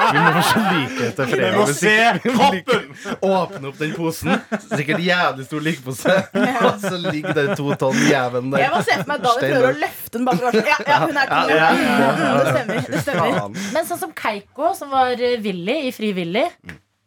[0.09, 1.49] Vi må se likhet til Freya.
[1.49, 2.85] Vi må se kroppen!
[3.25, 4.31] Åpne opp den posen.
[4.71, 6.15] Sikkert jævlig stor likpose.
[6.39, 8.63] Og så ligger det to tonn jævelen der.
[8.65, 10.41] Jeg må se for meg David prøver å løfte den bak.
[10.41, 12.33] og sånn, Ja, ja, hun er Ja, ja, ja, ja.
[12.39, 12.81] Det stemmer.
[12.89, 16.45] det stemmer Men sånn som Keiko, som var villig Willy i Fri Willy,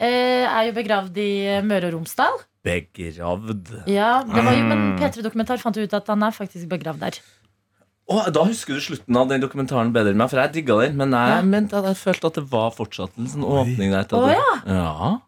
[0.03, 1.33] eh, er jo begravd i
[1.67, 2.41] Møre og Romsdal.
[2.63, 3.71] Begravd.
[3.91, 7.19] Ja, det var jo, Men P3 Dokumentar fant ut at han er faktisk begravd der.
[8.13, 10.97] Oh, da husker du slutten av den dokumentaren bedre enn meg, for jeg digga den.
[10.99, 11.43] Men jeg, Ja.
[11.43, 14.07] mente at jeg følte at det var fortsatt en sånn åpning der.
[14.13, 14.49] Oh, ja.
[14.67, 15.19] Ja.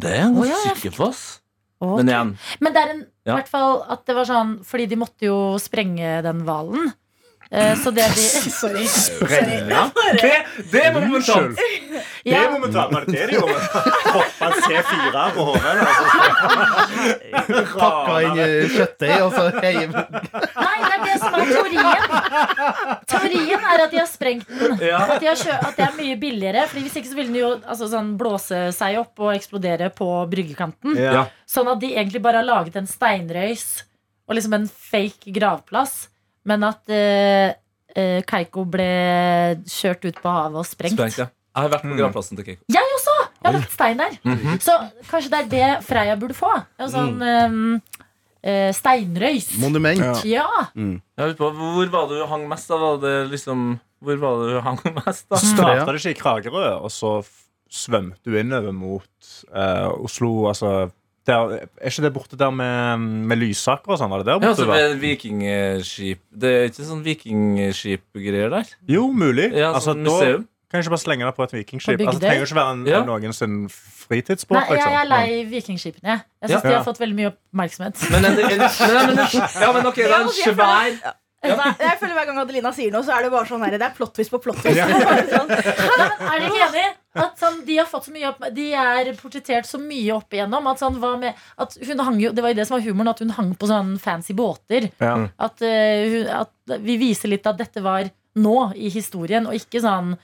[0.00, 1.08] Det er jeg Å, ganske ja, jeg sikker på.
[1.08, 1.40] ass.
[1.80, 3.36] Men igjen Men det er en, i Ja.
[3.38, 6.92] hvert fall at det var sånn Fordi de måtte jo sprenge den hvalen.
[7.52, 8.20] Eh, så det de
[8.60, 8.86] Sorry.
[10.22, 10.34] Det,
[10.72, 11.58] det er momentant!
[12.24, 12.92] Det er momentant.
[12.94, 13.54] Var det det de gjorde?
[14.14, 15.72] Hoppa en C4 på hodet?
[17.74, 18.38] Pakka inn
[18.70, 22.06] kjøttdeig, og så heiv Nei, det er det som er teorien.
[23.10, 24.78] Teorien er at de har sprengt den.
[24.78, 26.68] At, de har kjø at det er mye billigere.
[26.70, 30.08] Fordi Hvis ikke så ville den jo altså, sånn, blåse seg opp og eksplodere på
[30.30, 30.94] bryggekanten.
[31.00, 31.26] Ja.
[31.50, 33.82] Sånn at de egentlig bare har laget en steinrøys
[34.30, 36.09] og liksom en fake gravplass.
[36.48, 37.52] Men at eh,
[37.96, 38.88] eh, Keiko ble
[39.68, 40.96] kjørt ut på havet og sprengt.
[40.96, 41.28] Sprengt, ja.
[41.50, 42.62] Jeg har vært på gravplassen til Keiko.
[42.70, 43.16] Jeg også!
[43.40, 44.14] Jeg har lagt stein der.
[44.22, 44.58] Mhm.
[44.62, 44.76] Så
[45.10, 46.50] kanskje det er det Freya burde få.
[46.78, 47.80] En sånn um,
[48.44, 49.50] eh, steinrøys.
[49.58, 50.22] monument.
[50.28, 50.46] Ja.
[51.38, 52.68] På, Hvor var det du hang mest?
[52.70, 52.78] da?
[52.80, 55.26] Var det liksom, hvor var det du hang mest?
[55.28, 55.40] da?
[55.42, 57.16] Starta det ikke i Kragerø, og så
[57.70, 60.90] svømte du innover mot eh, Oslo, altså
[61.26, 64.10] der, Er ikke det borte der med, med Lysaker og sånn?
[64.10, 64.48] Var det der Ja, borte?
[64.54, 68.64] altså, det med vikingskip Det er ikke sånn vikingskipgreier der?
[68.88, 69.50] Jo, mulig.
[69.52, 70.46] Ja, altså, sånn da museum.
[70.70, 72.00] kan jeg ikke bare slenge deg på et vikingskip.
[72.00, 73.00] Altså, det trenger ikke være en, Ja.
[73.04, 74.56] noen sin fritidsbåt.
[74.58, 75.08] Nei, jeg er liksom.
[75.10, 76.08] lei vikingskipene.
[76.08, 76.20] jeg.
[76.42, 76.70] Jeg syns Ja.
[76.70, 78.10] de har fått veldig mye oppmerksomhet.
[78.10, 79.26] Men, en, en, men, men,
[79.60, 83.14] ja, men ok, det er en svær Jeg føler Hver gang Adelina sier noe, så
[83.16, 84.76] er det bare sånn her, Det er plottvist på plottvist.
[84.76, 84.88] Ja.
[85.34, 85.50] sånn.
[85.50, 86.86] Er dere ikke enig?
[87.24, 90.68] At sånn, de har fått så mye opp, De er portrettert så mye opp igjennom.
[90.70, 93.12] At sånn, hva med, at hun hang jo, det var jo det som var humoren,
[93.14, 94.90] at hun hang på sånn fancy båter.
[95.00, 95.14] Ja.
[95.40, 99.82] At, uh, hun, at vi viser litt at dette var nå i historien, og ikke
[99.82, 100.14] sånn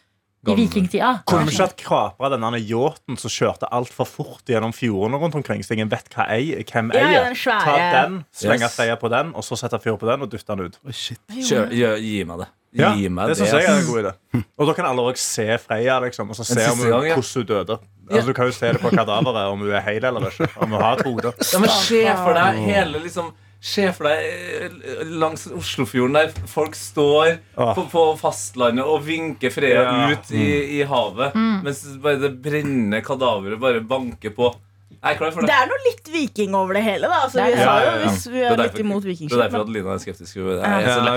[0.53, 1.11] i vikingtida.
[1.27, 5.63] Kunne ikke ikke hatt kapra denne yachten som kjørte altfor fort gjennom fjordene rundt omkring,
[5.67, 7.13] så ingen vet hva ei, hvem Ja, eier?
[7.13, 8.99] ja, den svære- Ta den, slenge Yes.
[9.01, 10.79] på den, og så sette fyr på den og dytte den ut.
[10.87, 11.19] Oh, shit.
[11.31, 12.47] Kjør, gjør, Gi meg det.
[12.77, 13.47] Ja, Gi meg det det.
[13.49, 14.45] syns jeg er en god idé.
[14.59, 17.15] Og da kan alle òg se Freya, liksom, og så se om hun, gang, ja.
[17.15, 17.79] hvordan hun døde.
[18.11, 20.49] Altså, du kan jo se det på kadaveret, om hun er hel eller ikke.
[20.61, 21.33] Om hun har et hode.
[21.53, 23.33] Ja, men Se for deg hele liksom
[23.67, 27.73] Se for deg eh, langs Oslofjorden der folk står Åh.
[27.75, 29.97] på, på fastlandet og vinker Freya Ja.
[30.13, 30.45] ut i,
[30.79, 31.35] i havet,
[31.67, 34.53] mens bare det brennende kadaveret bare banker på.
[34.97, 35.57] Jeg er klar for Det det.
[35.61, 37.09] er noe litt viking over det hele.
[37.11, 38.07] da altså, Vi er- Ja, ja, ja.
[38.09, 40.37] hvis vi er, er derfor, litt imot Det er derfor at Lina er skeptisk.
[40.37, 40.43] Ja.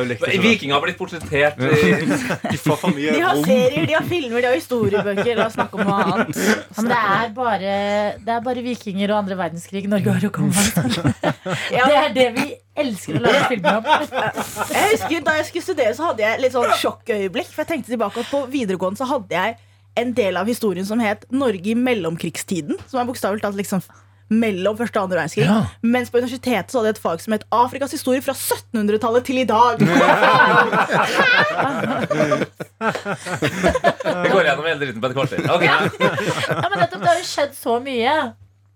[0.10, 0.42] det.
[0.44, 4.42] Vikinger har blitt portrettert i De får for mye De har serier, de har filmer,
[4.42, 5.36] de har historiebøker.
[5.40, 6.36] La oss snakke om noe annet.
[6.38, 7.76] Ja, men det er, bare,
[8.26, 10.54] det er bare vikinger og andre verdenskrig Norge har å komme.
[11.70, 12.48] Det er det vi
[12.80, 13.84] elsker å lage filmer om.
[14.74, 17.50] Jeg husker Da jeg skulle studere, så hadde jeg litt sånn sjokkøyeblikk.
[17.54, 19.58] For jeg tenkte tilbake at På videregående så hadde jeg
[20.00, 22.80] en del av historien som het Norge i mellomkrigstiden.
[22.90, 23.84] Som er bokstavelig talt liksom
[24.30, 25.46] mellom første og andre verdenskrig.
[25.48, 25.64] Ja.
[25.82, 29.38] Mens på universitetet så hadde jeg et fag som het Afrikas historie fra 1700-tallet til
[29.42, 29.82] i dag.
[34.24, 35.40] Vi går gjennom hele dritten på et kvarter.
[35.50, 35.66] Ok.
[35.66, 35.80] Ja,
[36.70, 38.16] men nettopp, Det har jo skjedd så mye,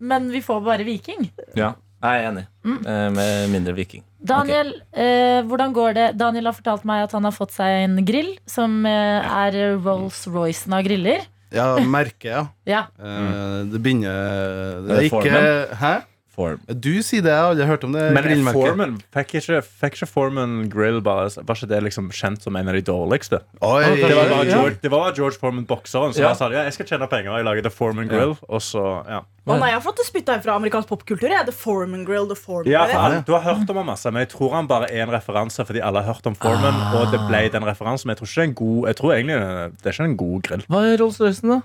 [0.04, 1.30] men vi får bare viking.
[1.58, 2.44] Ja, jeg er enig.
[2.63, 2.80] Mm.
[3.16, 4.04] Med mindre viking.
[4.24, 6.08] Daniel, eh, hvordan går det?
[6.20, 10.74] Daniel har fortalt meg at han har fått seg en grill, som eh, er Rolls-Roycen
[10.78, 11.26] av griller.
[11.54, 12.46] Ja, merket, ja.
[12.74, 13.70] Ja, Mm.
[13.72, 15.94] det begynner Det Er er ikke Hæ?
[16.34, 16.60] Form.
[16.82, 18.04] Du sier det, jeg har aldri hørt om det.
[18.15, 18.48] Men.
[18.56, 22.72] Foreman, fikk ikke, fikk ikke Foreman Grill bare, Var ikke det liksom kjent som en
[22.72, 23.39] av de dårligste?
[23.62, 24.56] Oi, Det var bare ja.
[24.58, 26.34] George, det var George Foreman, bokseren, som Ja.
[26.34, 27.38] sa ja, jeg skal tjene penger.
[27.38, 28.34] Jeg lager The Foreman Grill.
[28.50, 29.22] Og så, ja.
[29.46, 31.30] Å nei, Jeg har fått det spytta fra amerikansk popkultur.
[31.30, 31.43] Ja.
[31.43, 32.98] The Foreman Grill, The Foreman Ja, Grill.
[32.98, 35.62] han, Du har hørt om han masse, men jeg tror han bare er en referanse
[35.67, 36.82] fordi alle har hørt om Foreman.
[36.98, 39.13] Og det ble den referansen Men jeg tror ikke det er en god Jeg tror
[39.13, 39.38] egentlig
[39.84, 40.65] det er ikke en god grill.
[40.69, 41.62] Hva er Rolls-Roycen, da?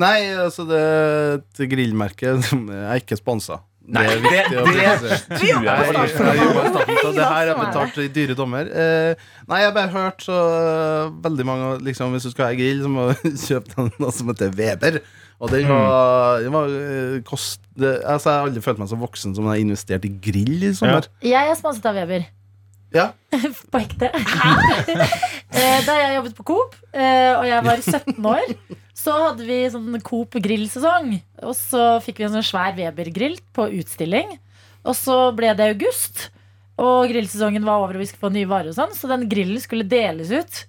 [0.00, 3.58] Nei, altså det er et grillmerke som er ikke sponsa.
[3.90, 5.38] Nei, det er viktig å presisere.
[5.40, 7.56] Vi Jeg, jeg, jeg det her er det.
[7.60, 8.68] betalt i dyre dommer.
[8.70, 12.58] Eh, nei, jeg har bare hørt så eh, veldig mange liksom, Hvis du skal ha
[12.58, 15.00] grill, så må du kjøpe noe som heter Weber.
[15.40, 18.98] Og den var, den var eh, kost, det, altså, Jeg har aldri følt meg så
[19.00, 21.08] voksen som jeg har investert i grill i sommer.
[21.24, 22.28] Jeg er sponset av Weber.
[22.94, 23.10] Ja.
[23.72, 24.10] På ekte.
[25.50, 28.52] Eh, Da jeg jobbet på Coop, eh, og jeg var 17 år,
[28.96, 31.08] så hadde vi sånn Coop grillsesong.
[31.42, 34.36] Og så fikk vi en sånn svær Weber-grill på utstilling.
[34.86, 36.28] Og så ble det august,
[36.80, 39.58] og grillsesongen var over, og vi skulle få nye varer og sånn, så den grillen
[39.60, 40.62] skulle deles ut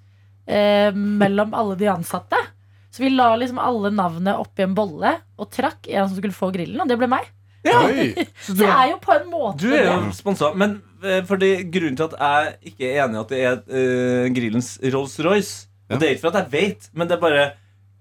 [0.50, 2.42] eh, mellom alle de ansatte.
[2.92, 6.50] Så vi la liksom alle navnet oppi en bolle og trakk en som skulle få
[6.58, 7.30] grillen, og det ble meg.
[7.70, 8.10] Oi.
[8.48, 10.50] Så det er jo på en måte Du er jo sponsa.
[10.58, 10.80] Men
[11.28, 15.68] fordi grunnen til at jeg ikke er enig i at det er uh, grillens Rolls-Royce
[15.92, 15.96] Ja.
[15.98, 17.48] Og det er ikke for at jeg vet, men det er bare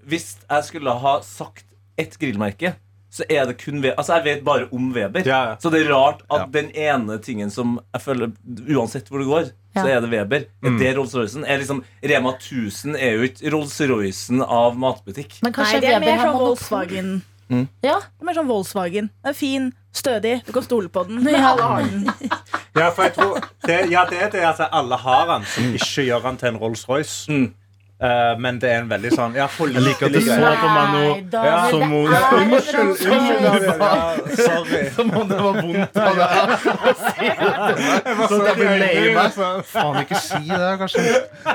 [0.06, 1.64] Hvis jeg skulle ha sagt
[1.98, 2.74] ett grillmerke,
[3.10, 3.96] så er det kun Weber.
[3.98, 5.24] Altså, jeg vet bare om Weber.
[5.26, 5.56] Ja, ja.
[5.60, 6.46] Så det er rart at Ja.
[6.60, 8.30] den ene tingen som jeg føler
[8.70, 10.46] Uansett hvor det går, så er det Weber.
[10.64, 11.44] Er det Rolls-Roycen?
[11.44, 15.40] Er liksom Rema 1000 er jo ikke Rolls-Roycen av matbutikk.
[15.42, 17.20] Men Nei, kanskje det er Weber mer fra sånn monopol.
[17.50, 17.68] Volkswagen.
[17.82, 19.10] Ja, er mer sånn Volkswagen.
[19.22, 21.22] Den er fin, stødig, du kan stole på den.
[21.26, 21.50] Ja.
[21.52, 22.10] alle har den.
[22.76, 26.06] Ja, for jeg tror det, ja, det er det at alle har den, som ikke
[26.06, 27.32] gjør den til en Rolls-Royce.
[27.32, 27.48] Mm.
[28.00, 30.86] Eh, men det er en veldig sånn Ja, Jeg liker at du så på meg
[30.94, 31.02] nå
[31.44, 31.56] ja.
[31.68, 32.96] Som om- en Unnskyld,
[34.40, 34.84] sorry.
[34.94, 37.36] Som om det var vondt av deg å si det
[37.76, 38.22] til.
[38.24, 39.36] Så at jeg blir lei meg.
[39.68, 41.04] Faen, ikke si det, kanskje.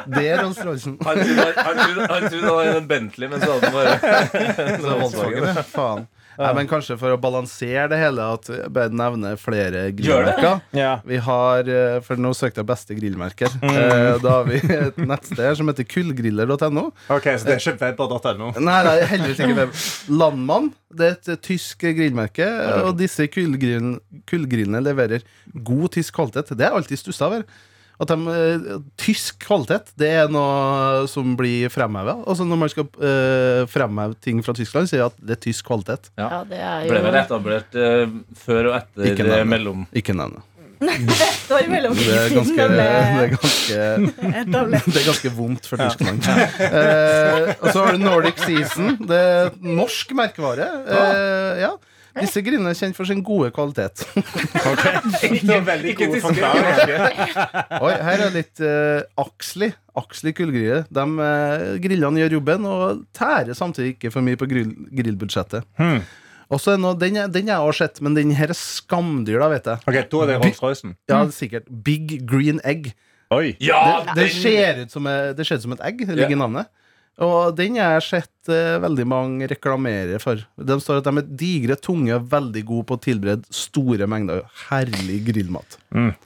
[0.06, 1.00] Det er Rolls-Roycen.
[1.02, 3.90] Han trodde han var en Bentley, men så hadde han bare
[5.56, 5.66] det.
[5.74, 6.06] Faen.
[6.40, 10.62] Nei, men kanskje for å balansere det hele At jeg bare nevner flere grillmerker.
[10.76, 10.92] Ja.
[11.08, 13.54] Vi har, eh, for nå søkte jeg beste grillmerker.
[13.62, 14.22] Mm.
[14.24, 16.88] Da har vi et nettsted som heter kullgriller.no.
[17.14, 18.52] Ok, Så det er ikke weber.no?
[18.60, 19.78] Nei, nei, heldigvis ikke web.
[20.22, 20.72] Landmann.
[20.96, 22.50] Det er et eh, tysk grillmerke.
[22.86, 26.54] Og disse kullgrillene, kullgrillene leverer god tysk kvalitet.
[26.56, 27.48] Det er jeg alltid stussa over.
[28.02, 32.18] At de, eh, tysk kvalitet det er noe som blir fremheva.
[32.28, 35.70] Altså når man skal uh, fremheve ting fra Tyskland, sier jeg at det er tysk
[35.70, 36.12] kvalitet.
[36.20, 36.92] Ja, det er jo...
[36.92, 39.48] Ble vel etablert uh, før og etter Ikke nevne.
[39.54, 40.44] mellom Ikke nevne.
[40.80, 43.78] Det i Det er ganske, det er ganske,
[44.92, 46.26] det er ganske vondt for Tyskland.
[46.26, 48.98] Eh, og så har du Nordic Season.
[49.08, 50.68] Det er norsk merkevare.
[50.84, 51.72] Eh, ja.
[52.16, 54.06] Disse grillene er kjent for sin gode kvalitet.
[55.28, 55.58] Ikke
[55.92, 57.08] ikke gode forklaringer.
[57.86, 59.72] Oi, her er litt uh, Axli.
[60.00, 60.84] Axli kullgrille.
[60.88, 65.68] De uh, grillene gjør jobben og tærer samtidig ikke for mye på grill, grillbudsjettet.
[65.80, 66.00] Hmm.
[66.56, 69.68] Også er nå, den, den jeg har sett, men den her er skamdyr, da, vet
[69.72, 69.84] jeg.
[69.84, 70.96] Ok, Da er det Rolls-Roycen.
[71.12, 71.68] Ja, sikkert.
[71.84, 72.94] Big green egg.
[73.34, 73.56] Oi.
[73.60, 74.06] Ja!
[74.14, 76.06] Det, det, ser ut som, det ser ut som et egg.
[76.06, 76.72] Det ligger i navnet.
[77.24, 80.42] Og den har jeg sett eh, veldig mange reklamere for.
[80.60, 84.42] De står at de er digre, tunge og veldig gode på å tilberede store mengder
[84.68, 85.78] herlig grillmat.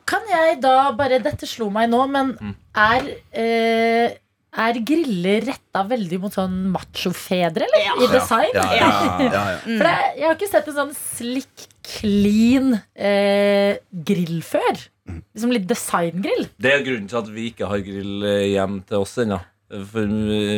[0.09, 2.55] Kan jeg da bare Dette slo meg nå, men Mm.
[2.73, 3.05] er
[3.37, 4.15] eh,
[4.59, 8.01] er griller retta veldig mot sånn machofedre, eller?
[8.01, 8.49] I design?
[8.57, 8.89] Ja, ja,
[9.29, 9.43] ja.
[9.77, 14.81] For det, jeg har ikke sett en sånn slick, clean eh, grill før.
[15.09, 16.47] Liksom litt designgrill.
[16.57, 19.37] Det er grunnen til at vi ikke har grill eh, hjem til oss ennå.
[19.69, 20.09] For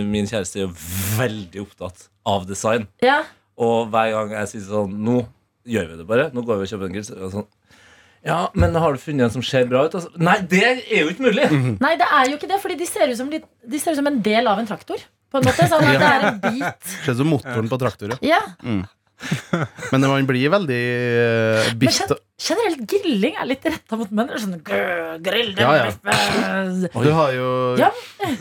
[0.07, 0.73] min kjæreste er jo
[1.17, 2.87] veldig opptatt av design.
[3.03, 3.21] Ja.
[3.59, 5.17] Og hver gang jeg sier sånn Nå
[5.67, 6.29] gjør vi det bare.
[6.33, 7.07] Nå går vi og kjøper en grill.
[7.07, 7.49] Så sånn
[8.25, 9.97] Ja, men har du funnet en som ser bra ut?
[9.97, 11.49] Altså, nei, det er jo ikke mulig!
[11.81, 14.01] Nei, det er jo ikke det, Fordi de ser ut som, de, de ser ut
[14.01, 15.03] som en del av en traktor.
[15.31, 16.89] På en måte, sånn at det er en bit.
[17.03, 18.19] Ser ut som motoren på traktoren.
[18.25, 18.41] Ja,
[19.91, 21.99] Men man blir veldig uh, bitt.
[22.41, 24.29] Gen generelt grilling er litt retta mot menn.
[24.41, 26.87] Sånn, grill den Ja, ja.
[27.03, 27.89] Du har jo Ja.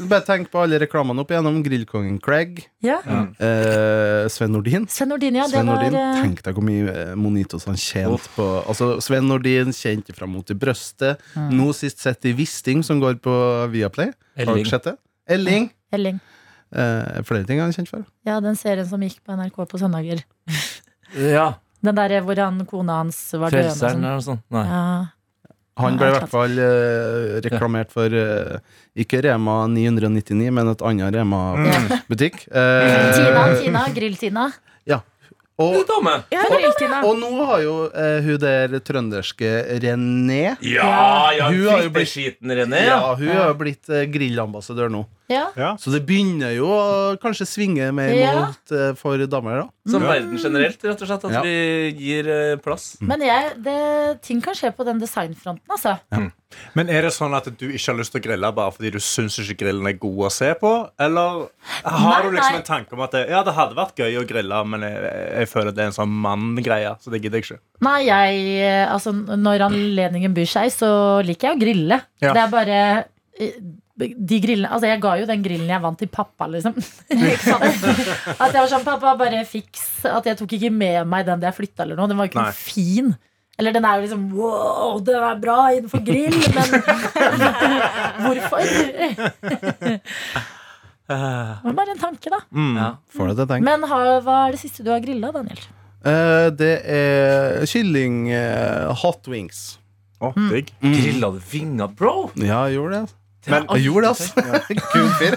[0.08, 1.60] Bare tenk på alle reklamene opp igjennom.
[1.64, 2.98] Grillkongen Craig, Ja.
[3.04, 4.86] eh, Sven Nordin.
[4.88, 5.46] Sven Nordin, ja.
[5.48, 9.72] Sven Nordin, Var, Tenk deg hvor mye eh, Monitos han tjente på Altså, Sven Nordin
[9.76, 11.18] kjente fra Mot i brøstet.
[11.36, 11.50] Mm.
[11.58, 13.34] Nå sist sett i Wisting, som går på
[13.70, 14.12] Viaplay.
[14.36, 14.64] Elling.
[15.28, 15.70] Elling.
[15.92, 16.20] Elling.
[16.72, 18.04] Eh, flere ting han er kjent for.
[18.24, 20.22] Ja, den serien som gikk på NRK på søndager.
[21.18, 23.71] Ja, Den der hvor han, kona hans var døende.
[23.71, 24.05] og Frelseren sånn.
[24.05, 24.45] eller noe sånt.
[24.53, 24.66] Nei.
[24.69, 24.83] Ja.
[25.81, 28.59] Han ble i hvert fall eh, reklamert for eh,
[29.01, 32.43] ikke Rema 999, men et annet Rema-butikk.
[32.53, 34.49] Eh, Tina, Tina, Grill-Tina.
[35.61, 36.14] og, Dame!
[36.33, 37.03] Ja, Grill-Tina.
[37.05, 39.51] og nå har jo eh, hun der trønderske
[39.83, 42.81] René Ja, ja, Hun har jo blitt- fitteskiten René.
[42.87, 43.14] Ja, Ja.
[43.21, 45.03] hun har blitt eh, grillambassadør nå.
[45.31, 45.45] Ja.
[45.57, 45.71] Ja.
[45.79, 46.87] Så det begynner jo å
[47.23, 48.33] kanskje svinge mer Ja.
[48.51, 49.69] mot eh, for damer, da.
[49.90, 51.25] Som verden generelt, rett og slett.
[51.29, 51.43] At Ja.
[51.47, 52.97] vi gir eh, plass.
[53.01, 53.77] Men jeg, det,
[54.27, 55.97] ting kan skje på den designfronten, altså.
[56.75, 58.99] Men er det sånn at du ikke har lyst til å grille bare fordi du
[58.99, 60.73] syns ikke grillen er god å se på?
[60.99, 61.45] Eller
[61.85, 62.59] har Nei, du liksom nei.
[62.59, 65.51] en tanke om at det, ja, det hadde vært gøy å grille, men jeg, jeg
[65.53, 67.61] føler det er en sånn mann-greie, så det gidder jeg ikke.
[67.87, 70.90] Nei, jeg eh, Altså, når anledningen byr seg, så
[71.23, 72.01] liker jeg å grille.
[72.21, 72.35] Ja.
[72.35, 72.81] Det er bare
[73.38, 73.55] eh,
[74.00, 76.74] de grillene, altså Jeg ga jo den grillen jeg vant til pappa, liksom.
[78.40, 80.04] At jeg var sånn, pappa, bare fiks.
[80.08, 82.08] At jeg tok ikke med meg den da jeg flytta eller noe.
[82.10, 83.12] Den var jo ikke noe fin.
[83.60, 86.68] Eller den er jo liksom Wow, det er bra innenfor grill, men
[88.24, 88.60] hvorfor?
[91.10, 92.38] Det var bare en tanke, da.
[92.54, 92.88] Ja.
[93.16, 93.64] Får det til.
[93.66, 95.60] Men har, hva er det siste du har grilla, Daniel?
[96.00, 99.76] Uh, det er kylling uh, hot wings.
[100.20, 100.48] Å, Mm.
[100.52, 100.70] digg.
[100.84, 102.30] Grilla du vinger, bro?
[102.36, 103.14] Ja, jeg gjorde det.
[103.48, 104.29] Men- Jeg gjorde det, altså.
[104.92, 105.37] Kul fyr.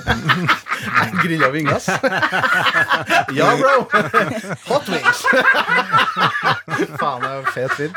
[0.83, 1.87] Jeg grilla vinger, ass.
[3.37, 3.87] Ja, bro.
[4.67, 5.21] Hot wings.
[6.99, 7.93] Faen, jeg er en fet fyr.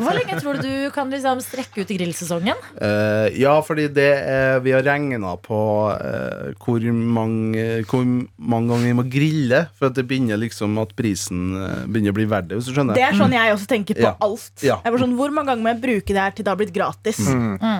[0.00, 2.58] Hvor lenge tror du du kan liksom strekke ut grillsesongen?
[2.80, 5.58] Uh, ja, fordi det er, vi har regna på
[5.94, 10.90] uh, hvor, mange, hvor mange ganger vi må grille for at det begynner liksom at
[10.98, 12.98] prisen eh, begynner å bli verdt det, hvis du skjønner.
[12.98, 14.14] Det er sånn jeg også tenker på Ja.
[14.24, 14.50] alt.
[14.66, 14.78] Ja.
[14.84, 16.74] Jeg var sånn, Hvor mange ganger må jeg bruke det her til det har blitt
[16.74, 17.20] gratis?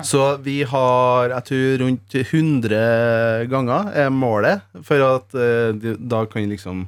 [0.07, 6.43] Så vi har, jeg tror rundt 100 ganger er målet, for at eh, da kan
[6.43, 6.83] vi liksom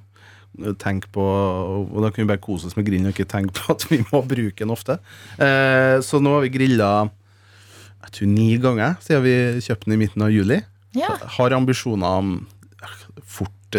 [0.61, 3.55] eh, tenke på Og da kan vi bare kose oss med grillen og ikke tenke
[3.57, 4.99] på at vi må bruke den ofte.
[5.41, 6.91] Eh, så nå har vi grilla
[8.01, 10.55] jeg tror ni ganger siden vi kjøpte den i midten av juli.
[10.97, 11.11] Ja.
[11.37, 12.31] Har ambisjoner om
[13.29, 13.77] fort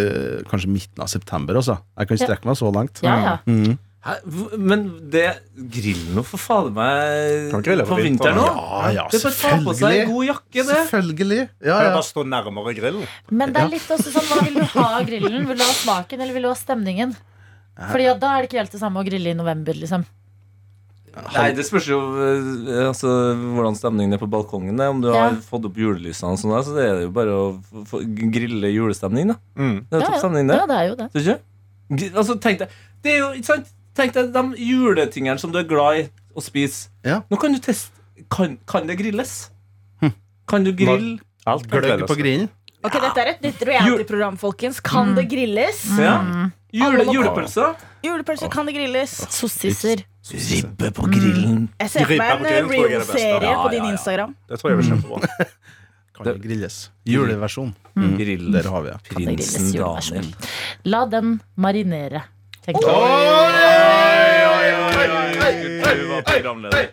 [0.49, 1.75] kanskje midten av september, altså.
[1.99, 3.03] Jeg kan strekke meg så langt.
[3.05, 3.33] Ja, ja.
[3.51, 3.75] Mhm.
[4.03, 4.15] Hæ?
[4.59, 4.81] Men
[5.13, 7.53] det grillen nå for fader meg
[7.87, 8.47] på vinteren nå?
[8.51, 10.01] Ja, ja, det er bare ta på seg selvfølgelig.
[10.03, 10.79] en god jakke, det.
[10.91, 11.39] Selvfølgelig.
[11.63, 11.93] Ja, ja.
[11.95, 13.05] bare stå nærmere grillen?
[13.31, 15.47] Men det er litt også sånn, hva vil du ha av grillen?
[15.47, 17.15] Vil du ha smaken, eller vil du ha stemningen?
[17.79, 20.03] Fordi ja, da er det ikke helt det samme å grille i november, liksom.
[21.37, 24.81] Nei, Det spørs jo eh, altså, hvordan stemningen er på balkongen.
[24.81, 25.27] Om du Ja.
[25.29, 27.47] har fått opp julelysene, og sånn der, så det er det jo bare å
[27.87, 28.01] få
[28.33, 29.29] grille julestemning.
[29.29, 29.87] da Mm.
[29.91, 30.57] Det er jo Ja, topp stemning, det.
[30.57, 31.09] ja, det er jo det.
[31.15, 31.39] Ikke?
[32.17, 32.69] Altså, tenk deg
[33.03, 33.67] Det er jo, ikke sant?
[33.97, 36.89] Tenk deg de juletingene som du er glad i å spise.
[37.05, 37.21] Ja.
[37.29, 37.93] Nå kan du teste
[38.33, 39.51] Kan, kan det grilles?
[40.49, 41.19] Kan du grille?
[41.49, 42.49] Alt kan Gløgg på grillen.
[42.83, 44.81] Ok, Dette er et nytt reality-program, folkens.
[44.83, 45.85] Kan det grilles?
[45.99, 46.17] Ja.
[46.75, 47.77] Jule, julepølser?
[48.03, 49.15] Julepølse, kan det grilles?
[49.31, 50.03] Sossiser.
[50.33, 51.69] Ribbe på grillen.
[51.83, 53.95] Jeg ser for meg på en er real-serie Ja, på din ja, ja.
[53.97, 54.35] Instagram.
[54.51, 55.49] Det tror jeg blir kjempebra.
[56.17, 56.79] Kan det grilles.
[57.09, 57.73] Juleversjon.
[58.19, 58.51] Grill.
[58.55, 58.99] Der har vi det.
[59.11, 59.71] Prinsen?
[59.77, 60.33] Daniel.
[60.85, 62.27] La den marinere.
[62.63, 63.79] tenker jeg.
[65.93, 66.91] Du var programleder.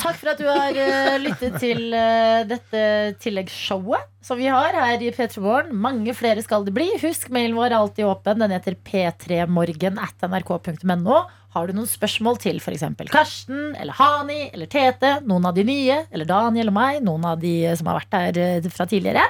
[0.00, 2.82] Takk for at du har uh, lyttet til uh, dette
[3.24, 5.76] tilleggsshowet som vi har her i P3 Morgen.
[5.76, 6.88] Mange flere skal det bli.
[7.02, 8.40] Husk, mailen vår er alltid åpen.
[8.40, 11.18] Den heter p3morgen at nrk.no.
[11.54, 12.82] Har du noen spørsmål til f.eks.
[13.12, 17.38] Karsten eller Hani eller Tete, noen av de nye, eller Daniel og meg, noen av
[17.38, 19.22] de som har vært her eh, fra tidligere,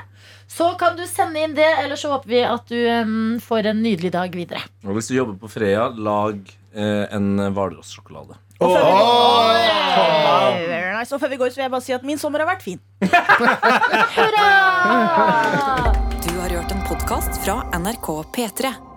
[0.48, 1.68] så kan du sende inn det.
[1.83, 4.62] Eller så håper vi at du um, får en nydelig dag videre.
[4.87, 8.38] Og hvis du jobber på Freia, lag eh, en Hvalross-sjokolade.
[8.64, 8.70] Og
[11.04, 11.14] nice.
[11.14, 12.80] og før vi går, så vil jeg bare si at min sommer har vært fin.
[14.18, 14.48] Hurra!
[16.24, 18.93] Du har hørt en podkast fra NRK P3.